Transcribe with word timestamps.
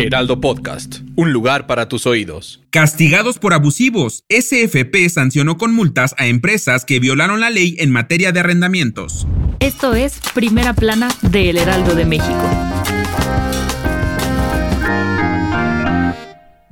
Heraldo 0.00 0.40
Podcast, 0.40 1.00
un 1.14 1.32
lugar 1.32 1.66
para 1.66 1.86
tus 1.86 2.06
oídos. 2.06 2.62
Castigados 2.70 3.38
por 3.38 3.52
abusivos, 3.52 4.24
SFP 4.30 5.10
sancionó 5.10 5.58
con 5.58 5.74
multas 5.74 6.14
a 6.16 6.26
empresas 6.26 6.86
que 6.86 7.00
violaron 7.00 7.40
la 7.40 7.50
ley 7.50 7.76
en 7.78 7.90
materia 7.90 8.32
de 8.32 8.40
arrendamientos. 8.40 9.26
Esto 9.60 9.94
es 9.94 10.18
Primera 10.32 10.72
Plana 10.72 11.10
de 11.20 11.50
El 11.50 11.58
Heraldo 11.58 11.94
de 11.94 12.06
México. 12.06 12.89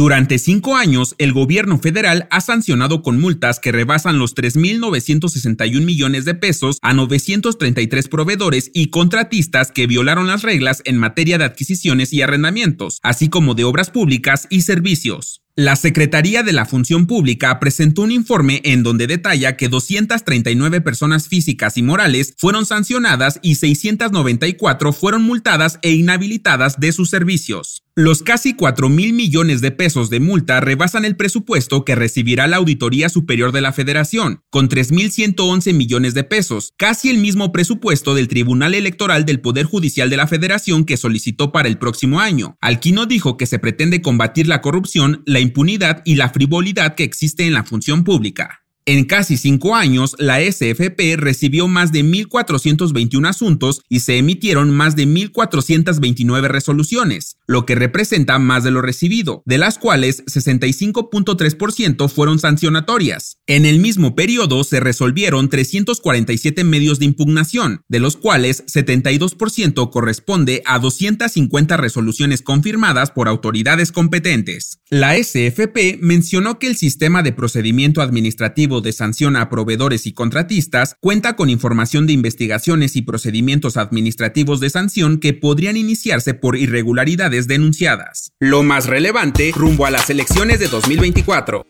Durante 0.00 0.38
cinco 0.38 0.76
años, 0.76 1.14
el 1.18 1.34
gobierno 1.34 1.78
federal 1.78 2.26
ha 2.30 2.40
sancionado 2.40 3.02
con 3.02 3.20
multas 3.20 3.60
que 3.60 3.70
rebasan 3.70 4.18
los 4.18 4.34
3.961 4.34 5.84
millones 5.84 6.24
de 6.24 6.34
pesos 6.34 6.78
a 6.80 6.94
933 6.94 8.08
proveedores 8.08 8.70
y 8.72 8.88
contratistas 8.88 9.70
que 9.70 9.86
violaron 9.86 10.26
las 10.26 10.40
reglas 10.40 10.80
en 10.86 10.96
materia 10.96 11.36
de 11.36 11.44
adquisiciones 11.44 12.14
y 12.14 12.22
arrendamientos, 12.22 12.98
así 13.02 13.28
como 13.28 13.54
de 13.54 13.64
obras 13.64 13.90
públicas 13.90 14.46
y 14.48 14.62
servicios. 14.62 15.42
La 15.56 15.74
Secretaría 15.74 16.44
de 16.44 16.52
la 16.52 16.64
Función 16.64 17.06
Pública 17.06 17.58
presentó 17.58 18.02
un 18.02 18.12
informe 18.12 18.60
en 18.64 18.84
donde 18.84 19.08
detalla 19.08 19.56
que 19.56 19.68
239 19.68 20.80
personas 20.80 21.26
físicas 21.26 21.76
y 21.76 21.82
morales 21.82 22.34
fueron 22.38 22.64
sancionadas 22.66 23.40
y 23.42 23.56
694 23.56 24.92
fueron 24.92 25.22
multadas 25.22 25.80
e 25.82 25.90
inhabilitadas 25.90 26.78
de 26.78 26.92
sus 26.92 27.10
servicios. 27.10 27.82
Los 27.96 28.22
casi 28.22 28.54
4 28.54 28.88
mil 28.88 29.12
millones 29.12 29.60
de 29.60 29.72
pesos 29.72 30.10
de 30.10 30.20
multa 30.20 30.60
rebasan 30.60 31.04
el 31.04 31.16
presupuesto 31.16 31.84
que 31.84 31.96
recibirá 31.96 32.46
la 32.46 32.58
Auditoría 32.58 33.08
Superior 33.08 33.50
de 33.50 33.60
la 33.60 33.72
Federación, 33.72 34.42
con 34.48 34.68
3.111 34.68 35.74
millones 35.74 36.14
de 36.14 36.22
pesos, 36.22 36.72
casi 36.78 37.10
el 37.10 37.18
mismo 37.18 37.50
presupuesto 37.50 38.14
del 38.14 38.28
Tribunal 38.28 38.74
Electoral 38.74 39.26
del 39.26 39.40
Poder 39.40 39.66
Judicial 39.66 40.08
de 40.08 40.16
la 40.16 40.28
Federación 40.28 40.84
que 40.84 40.96
solicitó 40.96 41.50
para 41.50 41.68
el 41.68 41.78
próximo 41.78 42.20
año. 42.20 42.56
Alquino 42.60 43.06
dijo 43.06 43.36
que 43.36 43.46
se 43.46 43.58
pretende 43.58 44.00
combatir 44.00 44.46
la 44.46 44.62
corrupción, 44.62 45.22
la 45.26 45.39
impunidad 45.40 46.02
y 46.04 46.16
la 46.16 46.30
frivolidad 46.30 46.94
que 46.94 47.04
existe 47.04 47.46
en 47.46 47.54
la 47.54 47.64
función 47.64 48.04
pública. 48.04 48.60
En 48.86 49.04
casi 49.04 49.36
cinco 49.36 49.76
años, 49.76 50.16
la 50.18 50.40
SFP 50.40 51.16
recibió 51.16 51.68
más 51.68 51.92
de 51.92 52.02
1.421 52.02 53.28
asuntos 53.28 53.82
y 53.88 54.00
se 54.00 54.16
emitieron 54.16 54.70
más 54.70 54.96
de 54.96 55.06
1.429 55.06 56.48
resoluciones, 56.48 57.36
lo 57.46 57.66
que 57.66 57.74
representa 57.76 58.38
más 58.40 58.64
de 58.64 58.72
lo 58.72 58.82
recibido, 58.82 59.44
de 59.44 59.58
las 59.58 59.78
cuales 59.78 60.24
65.3% 60.24 62.08
fueron 62.08 62.38
sancionatorias. 62.38 63.36
En 63.46 63.64
el 63.64 63.78
mismo 63.78 64.16
periodo 64.16 64.64
se 64.64 64.80
resolvieron 64.80 65.50
347 65.50 66.64
medios 66.64 66.98
de 66.98 67.04
impugnación, 67.04 67.82
de 67.86 68.00
los 68.00 68.16
cuales 68.16 68.64
72% 68.66 69.90
corresponde 69.90 70.62
a 70.64 70.80
250 70.80 71.76
resoluciones 71.76 72.42
confirmadas 72.42 73.12
por 73.12 73.28
autoridades 73.28 73.92
competentes. 73.92 74.79
La 74.92 75.14
SFP 75.14 75.98
mencionó 76.00 76.58
que 76.58 76.66
el 76.66 76.74
sistema 76.74 77.22
de 77.22 77.30
procedimiento 77.30 78.02
administrativo 78.02 78.80
de 78.80 78.90
sanción 78.90 79.36
a 79.36 79.48
proveedores 79.48 80.04
y 80.04 80.12
contratistas 80.12 80.96
cuenta 80.98 81.36
con 81.36 81.48
información 81.48 82.08
de 82.08 82.12
investigaciones 82.12 82.96
y 82.96 83.02
procedimientos 83.02 83.76
administrativos 83.76 84.58
de 84.58 84.68
sanción 84.68 85.20
que 85.20 85.32
podrían 85.32 85.76
iniciarse 85.76 86.34
por 86.34 86.56
irregularidades 86.56 87.46
denunciadas. 87.46 88.32
Lo 88.40 88.64
más 88.64 88.86
relevante 88.86 89.52
rumbo 89.54 89.86
a 89.86 89.92
las 89.92 90.10
elecciones 90.10 90.58
de 90.58 90.66
2024. 90.66 91.64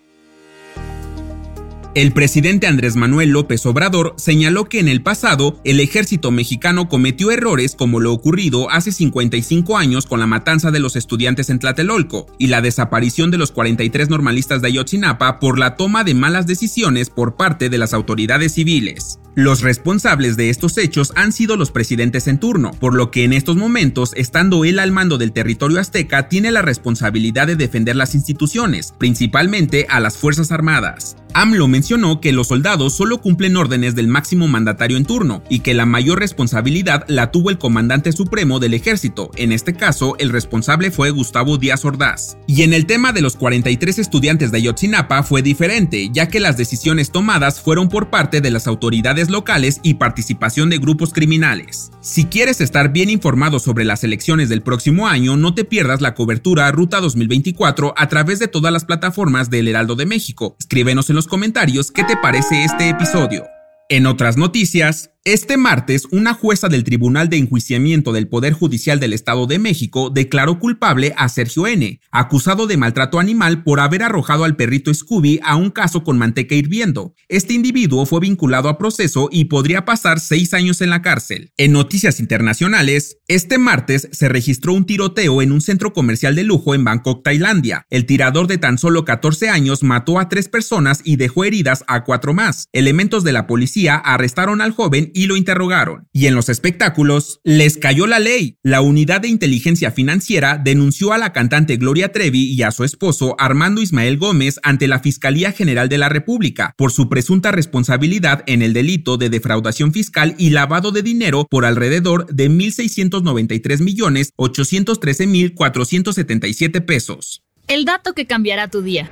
El 1.96 2.12
presidente 2.12 2.68
Andrés 2.68 2.94
Manuel 2.94 3.30
López 3.30 3.66
Obrador 3.66 4.14
señaló 4.16 4.66
que 4.66 4.78
en 4.78 4.86
el 4.86 5.02
pasado 5.02 5.60
el 5.64 5.80
ejército 5.80 6.30
mexicano 6.30 6.88
cometió 6.88 7.32
errores 7.32 7.74
como 7.74 7.98
lo 7.98 8.12
ocurrido 8.12 8.70
hace 8.70 8.92
55 8.92 9.76
años 9.76 10.06
con 10.06 10.20
la 10.20 10.28
matanza 10.28 10.70
de 10.70 10.78
los 10.78 10.94
estudiantes 10.94 11.50
en 11.50 11.58
Tlatelolco 11.58 12.26
y 12.38 12.46
la 12.46 12.60
desaparición 12.60 13.32
de 13.32 13.38
los 13.38 13.50
43 13.50 14.08
normalistas 14.08 14.62
de 14.62 14.68
Ayotzinapa 14.68 15.40
por 15.40 15.58
la 15.58 15.74
toma 15.74 16.04
de 16.04 16.14
malas 16.14 16.46
decisiones 16.46 17.10
por 17.10 17.34
parte 17.34 17.68
de 17.68 17.78
las 17.78 17.92
autoridades 17.92 18.54
civiles. 18.54 19.18
Los 19.36 19.62
responsables 19.62 20.36
de 20.36 20.50
estos 20.50 20.76
hechos 20.76 21.12
han 21.14 21.32
sido 21.32 21.56
los 21.56 21.70
presidentes 21.70 22.26
en 22.26 22.38
turno, 22.38 22.72
por 22.72 22.94
lo 22.94 23.10
que 23.10 23.24
en 23.24 23.32
estos 23.32 23.56
momentos, 23.56 24.12
estando 24.16 24.64
él 24.64 24.80
al 24.80 24.90
mando 24.90 25.18
del 25.18 25.32
territorio 25.32 25.80
azteca, 25.80 26.28
tiene 26.28 26.50
la 26.50 26.62
responsabilidad 26.62 27.46
de 27.46 27.54
defender 27.54 27.94
las 27.94 28.16
instituciones, 28.16 28.92
principalmente 28.98 29.86
a 29.88 30.00
las 30.00 30.18
Fuerzas 30.18 30.50
Armadas. 30.50 31.16
AMLO 31.32 31.68
mencionó 31.80 32.20
que 32.20 32.34
los 32.34 32.48
soldados 32.48 32.92
solo 32.92 33.22
cumplen 33.22 33.56
órdenes 33.56 33.94
del 33.94 34.06
máximo 34.06 34.46
mandatario 34.46 34.98
en 34.98 35.06
turno 35.06 35.42
y 35.48 35.60
que 35.60 35.72
la 35.72 35.86
mayor 35.86 36.18
responsabilidad 36.18 37.06
la 37.08 37.30
tuvo 37.30 37.48
el 37.48 37.56
comandante 37.56 38.12
supremo 38.12 38.60
del 38.60 38.74
ejército, 38.74 39.30
en 39.36 39.50
este 39.50 39.72
caso 39.72 40.14
el 40.18 40.28
responsable 40.28 40.90
fue 40.90 41.10
Gustavo 41.10 41.56
Díaz 41.56 41.86
Ordaz. 41.86 42.36
Y 42.46 42.64
en 42.64 42.74
el 42.74 42.84
tema 42.84 43.14
de 43.14 43.22
los 43.22 43.34
43 43.36 43.98
estudiantes 43.98 44.52
de 44.52 44.58
Ayotzinapa 44.58 45.22
fue 45.22 45.40
diferente, 45.40 46.10
ya 46.12 46.28
que 46.28 46.38
las 46.38 46.58
decisiones 46.58 47.12
tomadas 47.12 47.62
fueron 47.62 47.88
por 47.88 48.10
parte 48.10 48.42
de 48.42 48.50
las 48.50 48.66
autoridades 48.66 49.30
locales 49.30 49.80
y 49.82 49.94
participación 49.94 50.68
de 50.68 50.76
grupos 50.76 51.14
criminales. 51.14 51.92
Si 52.02 52.26
quieres 52.26 52.60
estar 52.60 52.92
bien 52.92 53.08
informado 53.08 53.58
sobre 53.58 53.86
las 53.86 54.04
elecciones 54.04 54.50
del 54.50 54.60
próximo 54.60 55.08
año, 55.08 55.38
no 55.38 55.54
te 55.54 55.64
pierdas 55.64 56.02
la 56.02 56.14
cobertura 56.14 56.70
Ruta 56.72 57.00
2024 57.00 57.94
a 57.96 58.08
través 58.10 58.38
de 58.38 58.48
todas 58.48 58.70
las 58.70 58.84
plataformas 58.84 59.48
del 59.48 59.66
Heraldo 59.66 59.94
de 59.96 60.04
México. 60.04 60.56
Escríbenos 60.58 61.08
en 61.08 61.16
los 61.16 61.26
comentarios 61.26 61.69
qué 61.92 62.04
te 62.04 62.16
parece 62.16 62.64
este 62.64 62.88
episodio. 62.88 63.46
En 63.88 64.06
otras 64.06 64.36
noticias, 64.36 65.09
este 65.26 65.58
martes, 65.58 66.08
una 66.12 66.32
jueza 66.32 66.70
del 66.70 66.82
Tribunal 66.82 67.28
de 67.28 67.36
Enjuiciamiento 67.36 68.10
del 68.12 68.26
Poder 68.26 68.54
Judicial 68.54 69.00
del 69.00 69.12
Estado 69.12 69.46
de 69.46 69.58
México 69.58 70.08
declaró 70.08 70.58
culpable 70.58 71.12
a 71.14 71.28
Sergio 71.28 71.66
N., 71.66 72.00
acusado 72.10 72.66
de 72.66 72.78
maltrato 72.78 73.20
animal 73.20 73.62
por 73.62 73.80
haber 73.80 74.02
arrojado 74.02 74.44
al 74.44 74.56
perrito 74.56 74.94
Scooby 74.94 75.38
a 75.42 75.56
un 75.56 75.68
caso 75.68 76.04
con 76.04 76.16
manteca 76.16 76.54
hirviendo. 76.54 77.14
Este 77.28 77.52
individuo 77.52 78.06
fue 78.06 78.20
vinculado 78.20 78.70
a 78.70 78.78
proceso 78.78 79.28
y 79.30 79.44
podría 79.44 79.84
pasar 79.84 80.20
seis 80.20 80.54
años 80.54 80.80
en 80.80 80.88
la 80.88 81.02
cárcel. 81.02 81.52
En 81.58 81.72
noticias 81.72 82.18
internacionales, 82.18 83.18
este 83.28 83.58
martes 83.58 84.08
se 84.12 84.30
registró 84.30 84.72
un 84.72 84.86
tiroteo 84.86 85.42
en 85.42 85.52
un 85.52 85.60
centro 85.60 85.92
comercial 85.92 86.34
de 86.34 86.44
lujo 86.44 86.74
en 86.74 86.84
Bangkok, 86.84 87.22
Tailandia. 87.22 87.84
El 87.90 88.06
tirador 88.06 88.46
de 88.46 88.56
tan 88.56 88.78
solo 88.78 89.04
14 89.04 89.50
años 89.50 89.82
mató 89.82 90.18
a 90.18 90.30
tres 90.30 90.48
personas 90.48 91.02
y 91.04 91.16
dejó 91.16 91.44
heridas 91.44 91.84
a 91.88 92.04
cuatro 92.04 92.32
más. 92.32 92.68
Elementos 92.72 93.22
de 93.22 93.32
la 93.32 93.46
policía 93.46 93.96
arrestaron 93.96 94.62
al 94.62 94.70
joven 94.70 95.09
y 95.14 95.26
lo 95.26 95.36
interrogaron. 95.36 96.08
Y 96.12 96.26
en 96.26 96.34
los 96.34 96.48
espectáculos, 96.48 97.40
les 97.44 97.76
cayó 97.76 98.06
la 98.06 98.18
ley. 98.18 98.56
La 98.62 98.80
unidad 98.80 99.20
de 99.20 99.28
inteligencia 99.28 99.90
financiera 99.90 100.58
denunció 100.62 101.12
a 101.12 101.18
la 101.18 101.32
cantante 101.32 101.76
Gloria 101.76 102.12
Trevi 102.12 102.44
y 102.44 102.62
a 102.62 102.70
su 102.70 102.84
esposo 102.84 103.36
Armando 103.38 103.80
Ismael 103.80 104.18
Gómez 104.18 104.58
ante 104.62 104.88
la 104.88 105.00
Fiscalía 105.00 105.52
General 105.52 105.88
de 105.88 105.98
la 105.98 106.08
República 106.08 106.74
por 106.76 106.92
su 106.92 107.08
presunta 107.08 107.52
responsabilidad 107.52 108.42
en 108.46 108.62
el 108.62 108.72
delito 108.72 109.16
de 109.16 109.30
defraudación 109.30 109.92
fiscal 109.92 110.34
y 110.38 110.50
lavado 110.50 110.92
de 110.92 111.02
dinero 111.02 111.46
por 111.48 111.64
alrededor 111.64 112.26
de 112.26 112.50
1.693 112.50 113.80
millones 113.80 114.32
813 114.36 115.26
mil 115.26 115.54
477 115.54 116.80
pesos. 116.80 117.42
El 117.68 117.84
dato 117.84 118.14
que 118.14 118.26
cambiará 118.26 118.68
tu 118.68 118.82
día. 118.82 119.10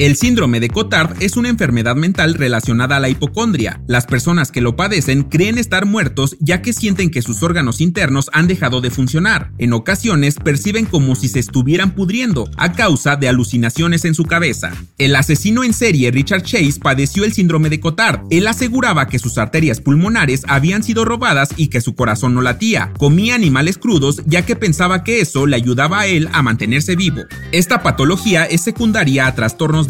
El 0.00 0.16
síndrome 0.16 0.60
de 0.60 0.70
Cotard 0.70 1.22
es 1.22 1.36
una 1.36 1.50
enfermedad 1.50 1.94
mental 1.94 2.32
relacionada 2.32 2.96
a 2.96 3.00
la 3.00 3.10
hipocondria. 3.10 3.82
Las 3.86 4.06
personas 4.06 4.50
que 4.50 4.62
lo 4.62 4.74
padecen 4.74 5.24
creen 5.24 5.58
estar 5.58 5.84
muertos 5.84 6.38
ya 6.40 6.62
que 6.62 6.72
sienten 6.72 7.10
que 7.10 7.20
sus 7.20 7.42
órganos 7.42 7.82
internos 7.82 8.30
han 8.32 8.46
dejado 8.46 8.80
de 8.80 8.90
funcionar. 8.90 9.52
En 9.58 9.74
ocasiones 9.74 10.36
perciben 10.36 10.86
como 10.86 11.16
si 11.16 11.28
se 11.28 11.38
estuvieran 11.38 11.94
pudriendo 11.94 12.48
a 12.56 12.72
causa 12.72 13.16
de 13.16 13.28
alucinaciones 13.28 14.06
en 14.06 14.14
su 14.14 14.24
cabeza. 14.24 14.72
El 14.96 15.14
asesino 15.16 15.64
en 15.64 15.74
serie 15.74 16.10
Richard 16.10 16.44
Chase 16.44 16.80
padeció 16.82 17.24
el 17.26 17.34
síndrome 17.34 17.68
de 17.68 17.80
Cotard. 17.80 18.20
Él 18.30 18.46
aseguraba 18.46 19.06
que 19.06 19.18
sus 19.18 19.36
arterias 19.36 19.82
pulmonares 19.82 20.44
habían 20.48 20.82
sido 20.82 21.04
robadas 21.04 21.50
y 21.58 21.68
que 21.68 21.82
su 21.82 21.94
corazón 21.94 22.32
no 22.32 22.40
latía. 22.40 22.90
Comía 22.96 23.34
animales 23.34 23.76
crudos 23.76 24.22
ya 24.24 24.46
que 24.46 24.56
pensaba 24.56 25.04
que 25.04 25.20
eso 25.20 25.44
le 25.44 25.56
ayudaba 25.56 26.00
a 26.00 26.06
él 26.06 26.30
a 26.32 26.40
mantenerse 26.40 26.96
vivo. 26.96 27.20
Esta 27.52 27.82
patología 27.82 28.46
es 28.46 28.62
secundaria 28.62 29.26
a 29.26 29.34
trastornos 29.34 29.89